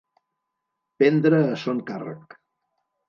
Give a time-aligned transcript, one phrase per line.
[1.03, 2.37] Prendre a son càrrec.